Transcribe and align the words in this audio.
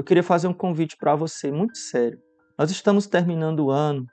eu 0.00 0.04
queria 0.04 0.22
fazer 0.22 0.48
um 0.48 0.54
convite 0.54 0.96
para 0.96 1.14
você 1.14 1.52
muito 1.52 1.76
sério. 1.76 2.18
Nós 2.58 2.70
estamos 2.70 3.06
terminando 3.06 3.66
o 3.66 3.70
ano 3.70 4.06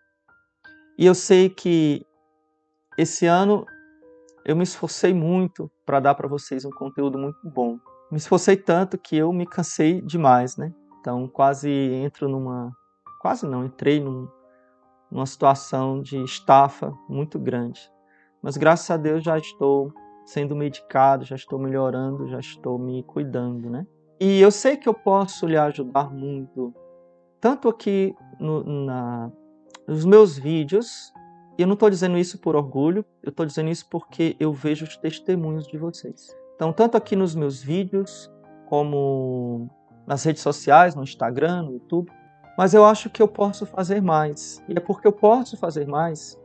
e 0.98 1.06
eu 1.06 1.16
sei 1.16 1.50
que 1.50 2.06
esse 2.98 3.26
ano 3.26 3.66
eu 4.44 4.54
me 4.54 4.64
esforcei 4.64 5.14
muito 5.14 5.72
para 5.86 6.02
dar 6.02 6.14
para 6.14 6.28
vocês 6.28 6.66
um 6.66 6.72
conteúdo 6.72 7.18
muito 7.18 7.40
bom. 7.50 7.80
Me 8.12 8.18
esforcei 8.18 8.58
tanto 8.58 8.98
que 8.98 9.16
eu 9.16 9.32
me 9.32 9.46
cansei 9.46 10.02
demais, 10.02 10.58
né? 10.58 10.74
Então 11.00 11.26
quase 11.26 11.70
entro 11.70 12.28
numa, 12.28 12.70
quase 13.22 13.48
não, 13.48 13.64
entrei 13.64 14.02
num, 14.02 14.28
numa 15.10 15.26
situação 15.26 16.02
de 16.02 16.22
estafa 16.22 16.92
muito 17.08 17.40
grande. 17.40 17.80
Mas 18.44 18.58
graças 18.58 18.92
a 18.92 18.98
Deus 18.98 19.24
já 19.24 19.38
estou 19.38 19.94
sendo 20.26 20.54
medicado, 20.54 21.24
já 21.24 21.38
estou 21.38 21.58
melhorando, 21.58 22.28
já 22.28 22.40
estou 22.40 22.78
me 22.78 23.04
cuidando, 23.04 23.70
né? 23.70 23.88
E 24.20 24.42
eu 24.42 24.50
sei 24.52 24.78
que 24.78 24.90
eu 24.90 24.94
posso 24.94 25.46
lhe 25.46 25.58
ajudar 25.58 26.12
muito, 26.12 26.74
tanto 27.40 27.70
aqui 27.70 28.16
no, 28.40 28.86
na, 28.86 29.32
nos 29.88 30.06
meus 30.06 30.38
vídeos, 30.38 31.14
eu 31.58 31.68
não 31.68 31.74
estou 31.74 31.90
dizendo 31.90 32.18
isso 32.18 32.40
por 32.40 32.56
orgulho, 32.56 33.06
eu 33.22 33.30
estou 33.30 33.46
dizendo 33.46 33.70
isso 33.70 33.88
porque 33.90 34.36
eu 34.40 34.52
vejo 34.54 34.86
os 34.86 34.98
testemunhos 34.98 35.68
de 35.68 35.78
vocês. 35.78 36.36
Então, 36.56 36.74
tanto 36.74 36.98
aqui 36.98 37.16
nos 37.16 37.36
meus 37.36 37.62
vídeos, 37.62 38.32
como 38.68 39.70
nas 40.06 40.24
redes 40.24 40.42
sociais, 40.42 40.96
no 40.96 41.04
Instagram, 41.04 41.64
no 41.64 41.74
YouTube, 41.74 42.12
mas 42.58 42.74
eu 42.74 42.84
acho 42.84 43.10
que 43.10 43.22
eu 43.22 43.28
posso 43.28 43.66
fazer 43.66 44.02
mais. 44.02 44.64
E 44.68 44.74
é 44.76 44.80
porque 44.80 45.08
eu 45.08 45.12
posso 45.12 45.56
fazer 45.58 45.88
mais 45.88 46.40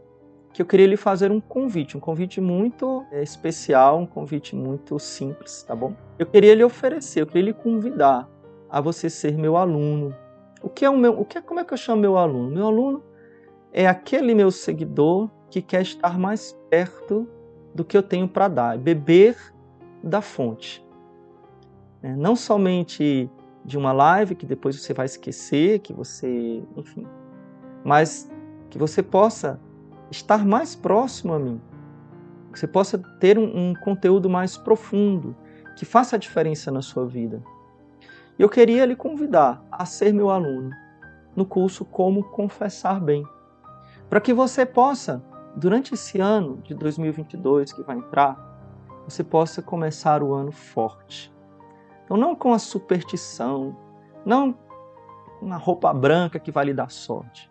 que 0.53 0.61
eu 0.61 0.67
queria 0.67 0.87
lhe 0.87 0.97
fazer 0.97 1.31
um 1.31 1.41
convite, 1.41 1.97
um 1.97 2.01
convite 2.01 2.41
muito 2.41 3.05
é, 3.11 3.23
especial, 3.23 3.99
um 3.99 4.07
convite 4.07 4.55
muito 4.55 4.99
simples, 4.99 5.63
tá 5.63 5.75
bom? 5.75 5.95
Eu 6.19 6.27
queria 6.27 6.55
lhe 6.55 6.63
oferecer, 6.63 7.23
eu 7.23 7.27
queria 7.27 7.45
lhe 7.45 7.53
convidar 7.55 8.29
a 8.69 8.81
você 8.81 9.09
ser 9.09 9.37
meu 9.37 9.57
aluno. 9.57 10.15
O 10.63 10.69
que 10.69 10.85
é 10.85 10.91
o 10.91 10.97
meu, 10.97 11.19
o 11.19 11.25
que 11.25 11.39
é, 11.39 11.41
como 11.41 11.61
é 11.61 11.65
que 11.65 11.73
eu 11.73 11.79
chamo 11.79 12.03
meu 12.03 12.19
aluno? 12.19 12.51
Meu 12.51 12.67
aluno 12.67 13.03
é 13.73 13.89
aquele 13.89 14.35
meu 14.35 14.51
seguidor 14.51 15.31
que 15.51 15.63
quer 15.63 15.83
estar 15.83 16.19
mais 16.19 16.57
perto 16.69 17.27
do 17.75 17.85
que 17.85 17.97
eu 17.97 18.03
tenho 18.03 18.29
para 18.29 18.49
dar, 18.49 18.79
beber 18.79 19.37
da 20.03 20.21
fonte. 20.21 20.85
É, 22.03 22.15
não 22.15 22.37
somente 22.37 23.31
de 23.65 23.79
uma 23.79 23.93
live 23.93 24.35
que 24.35 24.45
depois 24.45 24.79
você 24.79 24.93
vai 24.93 25.07
esquecer, 25.07 25.79
que 25.79 25.93
você, 25.93 26.63
enfim, 26.77 27.07
mas 27.85 28.31
que 28.69 28.77
você 28.77 29.03
possa 29.03 29.61
estar 30.13 30.45
mais 30.45 30.77
próximo 30.77 31.33
a 31.33 31.39
mim, 31.39 31.61
que 32.53 32.59
você 32.59 32.67
possa 32.67 32.99
ter 33.19 33.39
um, 33.39 33.71
um 33.71 33.75
conteúdo 33.75 34.29
mais 34.29 34.57
profundo, 34.57 35.35
que 35.77 35.85
faça 35.85 36.17
a 36.17 36.19
diferença 36.19 36.71
na 36.71 36.83
sua 36.83 37.07
vida. 37.07 37.43
Eu 38.39 38.49
queria 38.49 38.85
lhe 38.85 38.95
convidar 38.95 39.65
a 39.71 39.85
ser 39.85 40.13
meu 40.13 40.31
aluno 40.31 40.71
no 41.35 41.47
curso 41.47 41.85
Como 41.85 42.23
Confessar 42.25 43.01
Bem, 43.01 43.27
para 44.09 44.21
que 44.21 44.35
você 44.35 44.67
possa, 44.67 45.25
durante 45.57 45.95
esse 45.95 46.21
ano 46.21 46.59
de 46.63 46.75
2022 46.75 47.73
que 47.73 47.83
vai 47.83 47.97
entrar, 47.97 48.37
você 49.09 49.25
possa 49.25 49.63
começar 49.63 50.23
o 50.23 50.35
ano 50.35 50.53
forte. 50.53 51.33
Então, 52.05 52.17
não 52.19 52.37
com 52.37 52.53
a 52.53 52.59
superstição, 52.59 53.75
não 54.27 54.53
com 54.53 55.47
uma 55.47 55.57
roupa 55.57 55.93
branca 55.95 56.39
que 56.39 56.53
vai 56.53 56.67
lhe 56.67 56.75
dar 56.75 56.91
sorte, 56.91 57.51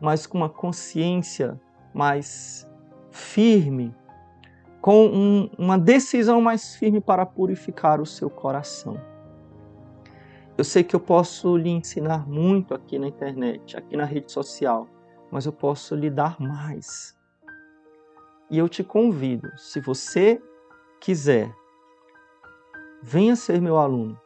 mas 0.00 0.26
com 0.26 0.38
uma 0.38 0.48
consciência 0.48 1.60
mais 1.94 2.68
firme, 3.10 3.94
com 4.80 5.06
um, 5.06 5.50
uma 5.56 5.78
decisão 5.78 6.40
mais 6.40 6.74
firme 6.74 7.00
para 7.00 7.24
purificar 7.24 8.00
o 8.00 8.06
seu 8.06 8.28
coração. 8.28 9.00
Eu 10.56 10.64
sei 10.64 10.84
que 10.84 10.94
eu 10.94 11.00
posso 11.00 11.56
lhe 11.56 11.70
ensinar 11.70 12.28
muito 12.28 12.74
aqui 12.74 12.98
na 12.98 13.08
internet, 13.08 13.76
aqui 13.76 13.96
na 13.96 14.04
rede 14.04 14.30
social, 14.30 14.88
mas 15.30 15.46
eu 15.46 15.52
posso 15.52 15.94
lhe 15.94 16.10
dar 16.10 16.38
mais. 16.40 17.16
E 18.50 18.58
eu 18.58 18.68
te 18.68 18.84
convido, 18.84 19.50
se 19.56 19.80
você 19.80 20.42
quiser, 21.00 21.50
venha 23.02 23.34
ser 23.34 23.60
meu 23.60 23.78
aluno, 23.78 24.20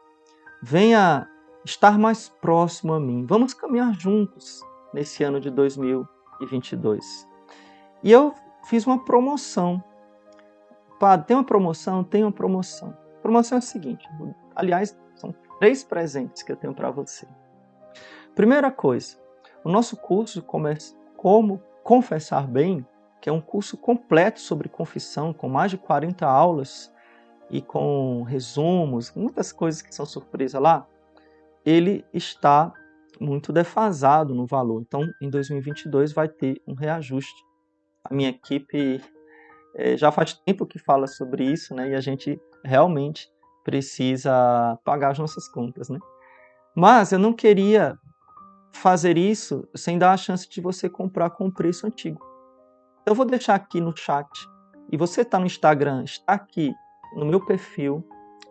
venha 0.63 1.29
estar 1.65 1.99
mais 1.99 2.29
próximo 2.29 2.93
a 2.93 3.01
mim. 3.01 3.25
Vamos 3.25 3.55
caminhar 3.55 3.95
juntos 3.95 4.61
nesse 4.93 5.23
ano 5.23 5.41
de 5.41 5.51
2022. 5.51 7.36
E 8.03 8.11
eu 8.11 8.35
fiz 8.65 8.87
uma 8.87 9.05
promoção. 9.05 9.83
Padre, 10.99 11.27
tem 11.27 11.37
uma 11.37 11.45
promoção? 11.45 12.05
Tem 12.05 12.23
uma 12.23 12.33
promoção. 12.33 12.97
A 13.19 13.23
promoção 13.23 13.57
é 13.57 13.59
a 13.59 13.63
seguinte: 13.63 14.09
aliás, 14.55 14.97
são 15.15 15.35
três 15.59 15.83
presentes 15.83 16.43
que 16.43 16.53
eu 16.53 16.57
tenho 16.57 16.75
para 16.75 16.91
você. 16.91 17.27
Primeira 18.35 18.71
coisa, 18.71 19.17
o 19.65 19.71
nosso 19.71 19.97
curso 19.97 20.45
Como 21.17 21.63
Confessar 21.83 22.47
Bem, 22.47 22.87
que 23.21 23.29
é 23.29 23.33
um 23.33 23.41
curso 23.41 23.77
completo 23.77 24.41
sobre 24.41 24.69
confissão, 24.69 25.33
com 25.33 25.49
mais 25.49 25.71
de 25.71 25.79
40 25.79 26.27
aulas 26.27 26.93
e 27.51 27.63
com 27.63 28.23
resumos, 28.23 29.13
muitas 29.15 29.53
coisas 29.53 29.81
que 29.81 29.95
são 29.95 30.05
surpresa 30.05 30.59
lá, 30.59 30.87
ele 31.65 32.05
está 32.13 32.73
muito 33.21 33.53
defasado 33.53 34.35
no 34.35 34.47
valor. 34.47 34.83
Então, 34.83 35.09
em 35.21 35.31
2022 35.31 36.13
vai 36.13 36.29
ter 36.29 36.61
um 36.67 36.75
reajuste 36.75 37.46
a 38.11 38.15
minha 38.15 38.31
equipe 38.31 39.01
é, 39.75 39.97
já 39.97 40.11
faz 40.11 40.35
tempo 40.35 40.67
que 40.67 40.79
fala 40.79 41.07
sobre 41.07 41.45
isso, 41.45 41.75
né? 41.75 41.91
E 41.91 41.95
a 41.95 42.01
gente 42.01 42.41
realmente 42.65 43.29
precisa 43.65 44.79
pagar 44.85 45.11
as 45.11 45.19
nossas 45.19 45.49
contas, 45.49 45.89
né? 45.89 45.99
Mas 46.75 47.13
eu 47.13 47.19
não 47.19 47.33
queria 47.33 47.99
fazer 48.73 49.17
isso 49.17 49.67
sem 49.75 49.99
dar 49.99 50.13
a 50.13 50.17
chance 50.17 50.49
de 50.49 50.61
você 50.61 50.89
comprar 50.89 51.31
com 51.31 51.47
o 51.47 51.53
preço 51.53 51.87
antigo. 51.87 52.21
Eu 53.07 53.15
vou 53.15 53.25
deixar 53.25 53.55
aqui 53.55 53.81
no 53.81 53.97
chat 53.97 54.29
e 54.91 54.97
você 54.97 55.23
está 55.23 55.39
no 55.39 55.47
Instagram, 55.47 56.05
está 56.05 56.35
aqui 56.35 56.75
no 57.15 57.25
meu 57.25 57.45
perfil 57.45 58.07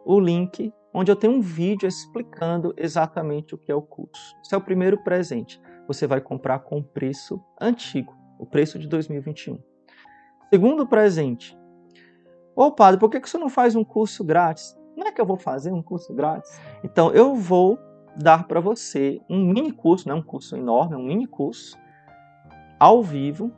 o 0.05 0.19
link 0.19 0.73
onde 0.93 1.11
eu 1.11 1.16
tenho 1.16 1.33
um 1.33 1.41
vídeo 1.41 1.87
explicando 1.87 2.73
exatamente 2.77 3.53
o 3.53 3.57
que 3.57 3.72
é 3.72 3.75
o 3.75 3.81
curso. 3.81 4.35
Esse 4.43 4.55
é 4.55 4.57
o 4.57 4.61
primeiro 4.61 5.03
presente. 5.03 5.61
Você 5.87 6.07
vai 6.07 6.22
comprar 6.22 6.59
com 6.59 6.81
preço 6.81 7.39
antigo 7.59 8.24
o 8.38 8.46
preço 8.46 8.79
de 8.79 8.88
2021. 8.88 9.59
Segundo 10.50 10.88
presente. 10.88 11.57
Ô 12.56 12.72
padre, 12.72 13.00
por 13.00 13.09
que 13.09 13.19
você 13.19 13.38
não 13.38 13.50
faz 13.50 13.75
um 13.75 13.84
curso 13.84 14.23
grátis? 14.23 14.78
Não 14.96 15.07
é 15.07 15.12
que 15.12 15.19
eu 15.19 15.25
vou 15.25 15.38
fazer 15.38 15.72
um 15.72 15.81
curso 15.81 16.13
grátis? 16.13 16.59
Então 16.84 17.12
eu 17.12 17.35
vou 17.35 17.78
dar 18.16 18.47
para 18.47 18.62
você 18.62 19.22
um 19.29 19.44
mini 19.44 19.72
curso, 19.72 20.07
não 20.07 20.16
é 20.16 20.19
um 20.19 20.23
curso 20.23 20.56
enorme, 20.56 20.96
é 20.96 20.97
um 20.97 21.03
mini 21.03 21.28
curso 21.28 21.78
ao 22.79 23.01
vivo, 23.01 23.51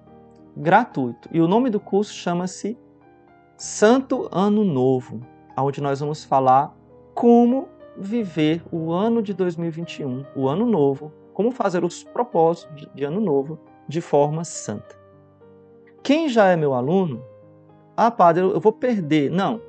gratuito. 0.55 1.29
E 1.31 1.39
o 1.39 1.47
nome 1.47 1.69
do 1.69 1.79
curso 1.79 2.13
chama-se 2.13 2.77
Santo 3.55 4.27
Ano 4.31 4.63
Novo, 4.63 5.21
onde 5.57 5.81
nós 5.81 5.99
vamos 5.99 6.23
falar 6.23 6.75
como 7.13 7.67
viver 7.97 8.63
o 8.71 8.91
ano 8.91 9.21
de 9.21 9.33
2021, 9.33 10.25
o 10.35 10.47
ano 10.47 10.65
novo, 10.65 11.11
como 11.33 11.51
fazer 11.51 11.83
os 11.83 12.03
propósitos 12.03 12.87
de 12.93 13.03
ano 13.03 13.19
novo 13.19 13.59
de 13.87 14.01
forma 14.01 14.43
santa. 14.43 14.97
Quem 16.03 16.29
já 16.29 16.47
é 16.47 16.55
meu 16.55 16.73
aluno, 16.73 17.23
ah, 17.95 18.11
padre, 18.11 18.43
eu 18.43 18.59
vou 18.59 18.71
perder. 18.71 19.31
Não. 19.31 19.61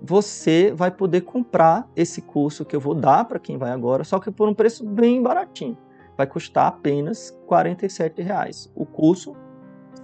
Você 0.00 0.72
vai 0.74 0.90
poder 0.90 1.22
comprar 1.22 1.88
esse 1.94 2.22
curso 2.22 2.64
que 2.64 2.74
eu 2.74 2.80
vou 2.80 2.94
dar 2.94 3.24
para 3.24 3.38
quem 3.38 3.56
vai 3.56 3.70
agora, 3.70 4.04
só 4.04 4.18
que 4.18 4.30
por 4.30 4.48
um 4.48 4.54
preço 4.54 4.84
bem 4.84 5.22
baratinho. 5.22 5.76
Vai 6.16 6.26
custar 6.26 6.66
apenas 6.66 7.38
R$ 7.48 8.22
reais. 8.22 8.70
O 8.74 8.86
curso 8.86 9.36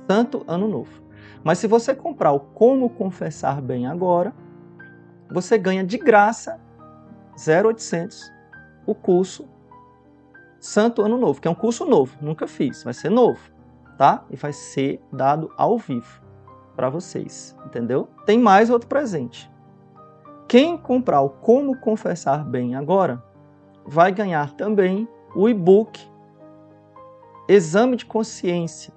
Santo 0.09 0.45
Ano 0.47 0.69
Novo. 0.69 1.03
Mas 1.43 1.59
se 1.59 1.67
você 1.67 1.95
comprar 1.95 2.33
o 2.33 2.41
Como 2.41 2.91
Confessar 2.91 3.61
Bem 3.61 3.87
Agora, 3.87 4.35
você 5.31 5.57
ganha 5.57 5.83
de 5.83 5.99
graça 5.99 6.61
0800 7.37 8.31
o 8.87 8.95
curso 8.95 9.49
Santo 10.61 11.03
Ano 11.03 11.17
Novo, 11.17 11.41
que 11.41 11.49
é 11.49 11.51
um 11.51 11.55
curso 11.55 11.85
novo, 11.85 12.17
nunca 12.21 12.47
fiz, 12.47 12.85
vai 12.85 12.95
ser 12.95 13.11
novo 13.11 13.53
tá? 13.97 14.25
E 14.31 14.37
vai 14.37 14.53
ser 14.53 15.01
dado 15.13 15.53
ao 15.57 15.79
vivo 15.79 16.23
para 16.75 16.89
vocês, 16.89 17.57
entendeu? 17.67 18.09
Tem 18.25 18.39
mais 18.39 18.71
outro 18.71 18.89
presente. 18.89 19.51
Quem 20.49 20.77
comprar 20.77 21.21
o 21.23 21.31
Como 21.31 21.79
Confessar 21.79 22.45
Bem 22.45 22.75
agora 22.75 23.23
vai 23.85 24.13
ganhar 24.13 24.53
também 24.53 25.09
o 25.35 25.49
e-book 25.49 26.01
Exame 27.49 27.97
de 27.97 28.07
Consciência, 28.07 28.93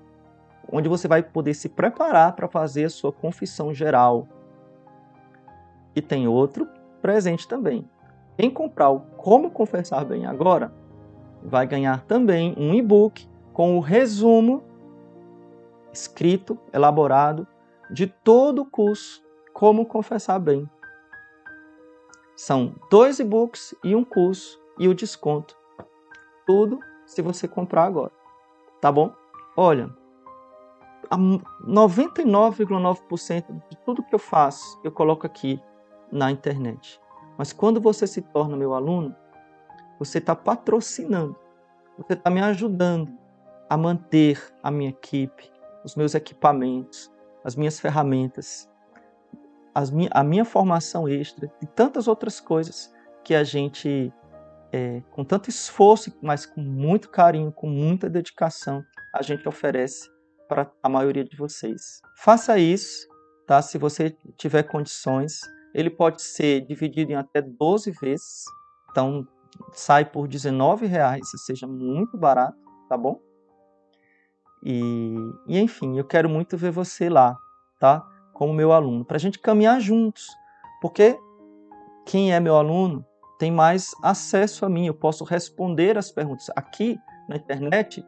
onde 0.72 0.88
você 0.88 1.08
vai 1.08 1.24
poder 1.24 1.54
se 1.54 1.70
preparar 1.70 2.34
para 2.34 2.48
fazer 2.48 2.86
a 2.86 2.90
sua 2.90 3.12
confissão 3.12 3.74
geral. 3.74 4.28
E 5.96 6.02
tem 6.02 6.28
outro 6.28 6.68
presente 7.02 7.48
também. 7.48 7.90
Quem 8.38 8.50
comprar 8.50 8.90
o 8.90 9.00
Como 9.00 9.50
Confessar 9.50 10.06
Bem 10.06 10.26
agora 10.26 10.74
vai 11.42 11.66
ganhar 11.66 12.02
também 12.02 12.54
um 12.58 12.74
e-book 12.74 13.28
com 13.54 13.78
o 13.78 13.80
resumo 13.80 14.64
escrito, 15.96 16.60
elaborado, 16.74 17.48
de 17.90 18.08
todo 18.08 18.64
o 18.64 18.66
curso 18.66 19.24
Como 19.54 19.86
Confessar 19.86 20.40
Bem. 20.40 20.70
São 22.36 22.76
dois 22.92 23.20
e-books 23.20 23.74
e 23.84 23.96
um 23.96 24.04
curso, 24.04 24.60
e 24.78 24.88
o 24.88 24.94
desconto 24.94 25.56
tudo 26.46 26.80
se 27.06 27.22
você 27.22 27.48
comprar 27.48 27.86
agora. 27.86 28.12
Tá 28.80 28.92
bom? 28.92 29.12
Olha, 29.58 29.90
99,9% 31.10 33.64
de 33.70 33.78
tudo 33.86 34.04
que 34.04 34.14
eu 34.14 34.20
faço, 34.20 34.78
eu 34.84 34.92
coloco 34.92 35.26
aqui 35.26 35.58
na 36.12 36.30
internet. 36.32 37.00
Mas 37.38 37.54
quando 37.54 37.82
você 37.82 38.08
se 38.08 38.22
torna 38.22 38.58
meu 38.58 38.74
aluno, 38.74 39.16
você 39.98 40.20
está 40.20 40.36
patrocinando, 40.36 41.36
você 41.98 42.14
está 42.14 42.30
me 42.30 42.42
ajudando 42.42 43.10
a 43.70 43.78
manter 43.78 44.54
a 44.62 44.70
minha 44.70 44.90
equipe, 44.90 45.50
os 45.86 45.96
meus 45.96 46.16
equipamentos, 46.16 47.12
as 47.44 47.56
minhas 47.56 47.80
ferramentas, 47.80 48.68
minha, 49.92 50.10
a 50.12 50.24
minha 50.24 50.44
formação 50.44 51.08
extra 51.08 51.52
e 51.62 51.68
tantas 51.68 52.08
outras 52.08 52.40
coisas 52.40 52.92
que 53.24 53.36
a 53.36 53.44
gente, 53.44 54.12
é, 54.74 55.02
com 55.12 55.24
tanto 55.24 55.50
esforço, 55.50 56.12
mas 56.22 56.46
com 56.46 56.62
muito 56.62 57.10
carinho, 57.10 57.52
com 57.52 57.70
muita 57.70 58.10
dedicação, 58.10 58.84
a 59.14 59.22
gente 59.22 59.48
oferece 59.48 60.10
para 60.48 60.72
a 60.82 60.90
maioria 60.90 61.24
de 61.24 61.38
vocês. 61.38 62.02
Faça 62.18 62.58
isso, 62.58 63.08
tá? 63.46 63.62
Se 63.62 63.78
você 63.78 64.16
tiver 64.38 64.64
condições, 64.64 65.40
ele 65.74 65.90
pode 65.90 66.22
ser 66.22 66.62
dividido 66.62 67.12
em 67.12 67.16
até 67.16 67.42
12 67.42 67.92
vezes. 68.02 68.46
Então, 68.92 69.28
sai 69.72 70.06
por 70.06 70.28
19 70.28 70.86
reais, 70.86 71.30
seja 71.46 71.68
muito 71.68 72.18
barato, 72.18 72.58
tá 72.90 72.98
bom? 72.98 73.20
E, 74.66 75.16
e 75.48 75.58
enfim, 75.60 75.98
eu 75.98 76.04
quero 76.04 76.28
muito 76.28 76.58
ver 76.58 76.72
você 76.72 77.08
lá, 77.08 77.38
tá? 77.80 78.04
Como 78.34 78.52
meu 78.52 78.72
aluno, 78.72 79.06
para 79.06 79.18
a 79.18 79.20
gente 79.20 79.38
caminhar 79.38 79.80
juntos, 79.80 80.28
porque 80.82 81.16
quem 82.06 82.34
é 82.34 82.40
meu 82.40 82.56
aluno 82.56 83.06
tem 83.38 83.52
mais 83.52 83.92
acesso 84.02 84.66
a 84.66 84.70
mim, 84.70 84.88
eu 84.88 84.96
posso 84.96 85.24
responder 85.24 85.96
as 85.98 86.12
perguntas. 86.12 86.50
Aqui 86.56 86.98
na 87.30 87.36
internet, 87.36 88.04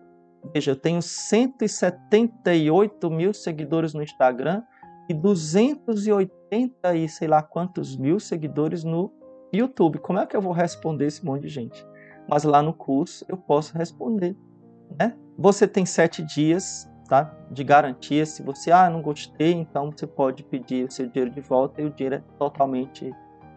veja, 0.53 0.71
eu 0.71 0.75
tenho 0.75 1.01
178 1.01 3.11
mil 3.11 3.33
seguidores 3.33 3.93
no 3.93 4.01
Instagram 4.01 4.63
e 5.07 5.13
280 5.13 6.95
e 6.95 7.07
sei 7.07 7.27
lá 7.27 7.43
quantos 7.43 7.95
mil 7.95 8.19
seguidores 8.19 8.83
no 8.83 9.13
YouTube. 9.53 9.99
Como 9.99 10.17
é 10.19 10.25
que 10.25 10.35
eu 10.35 10.41
vou 10.41 10.53
responder 10.53 11.05
esse 11.05 11.23
monte 11.23 11.43
de 11.43 11.49
gente? 11.49 11.85
Mas 12.27 12.43
lá 12.43 12.63
no 12.63 12.73
curso 12.73 13.23
eu 13.29 13.37
posso 13.37 13.77
responder. 13.77 14.35
Né? 14.99 15.15
Você 15.37 15.67
tem 15.67 15.85
sete 15.85 16.23
dias 16.23 16.89
tá, 17.07 17.33
de 17.51 17.63
garantia. 17.63 18.25
Se 18.25 18.43
você 18.43 18.71
ah, 18.71 18.89
não 18.89 19.01
gostei, 19.01 19.53
então 19.53 19.91
você 19.91 20.05
pode 20.05 20.43
pedir 20.43 20.87
o 20.87 20.91
seu 20.91 21.07
dinheiro 21.07 21.31
de 21.31 21.41
volta 21.41 21.81
e 21.81 21.85
o 21.85 21.89
dinheiro 21.89 22.15
é 22.15 22.23
totalmente 22.37 23.13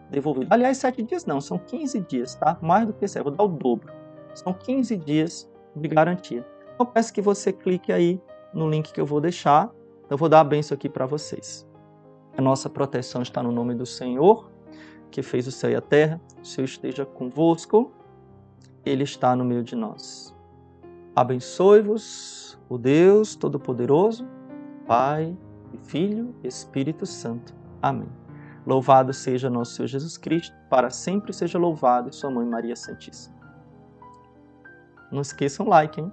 devolvido. 0.09 0.47
Aliás, 0.49 0.77
sete 0.77 1.01
dias 1.01 1.25
não, 1.25 1.39
são 1.39 1.57
15 1.57 1.99
dias, 2.01 2.35
tá? 2.35 2.57
Mais 2.61 2.85
do 2.85 2.93
que 2.93 3.05
isso, 3.05 3.21
vou 3.23 3.31
dar 3.31 3.43
o 3.43 3.47
dobro. 3.47 3.93
São 4.33 4.53
15 4.53 4.97
dias 4.97 5.49
de 5.75 5.87
garantia. 5.87 6.45
Então 6.73 6.85
peço 6.85 7.13
que 7.13 7.21
você 7.21 7.53
clique 7.53 7.91
aí 7.91 8.21
no 8.53 8.69
link 8.69 8.91
que 8.91 8.99
eu 8.99 9.05
vou 9.05 9.21
deixar 9.21 9.71
eu 10.11 10.17
vou 10.17 10.27
dar 10.27 10.41
a 10.41 10.43
benção 10.43 10.75
aqui 10.75 10.89
para 10.89 11.05
vocês. 11.05 11.65
A 12.37 12.41
nossa 12.41 12.69
proteção 12.69 13.21
está 13.21 13.41
no 13.41 13.49
nome 13.49 13.73
do 13.73 13.85
Senhor, 13.85 14.51
que 15.09 15.21
fez 15.21 15.47
o 15.47 15.53
céu 15.53 15.71
e 15.71 15.75
a 15.75 15.79
terra. 15.79 16.19
O 16.41 16.45
Senhor 16.45 16.65
esteja 16.65 17.05
convosco, 17.05 17.93
Ele 18.85 19.03
está 19.03 19.37
no 19.37 19.45
meio 19.45 19.63
de 19.63 19.73
nós. 19.73 20.35
Abençoe-vos 21.15 22.57
o 22.69 22.77
Deus 22.77 23.35
Todo-Poderoso, 23.35 24.25
Pai 24.87 25.37
e 25.73 25.77
Filho 25.77 26.33
e 26.41 26.47
Espírito 26.47 27.05
Santo. 27.05 27.53
Amém. 27.81 28.07
Louvado 28.65 29.11
seja 29.11 29.49
nosso 29.49 29.75
Senhor 29.75 29.87
Jesus 29.87 30.17
Cristo, 30.17 30.55
para 30.69 30.89
sempre 30.89 31.33
seja 31.33 31.57
louvado 31.57 32.09
e 32.09 32.13
sua 32.13 32.31
mãe 32.31 32.45
Maria 32.45 32.75
Santíssima. 32.75 33.35
Não 35.11 35.21
esqueçam 35.21 35.67
like, 35.67 35.99
hein? 35.99 36.11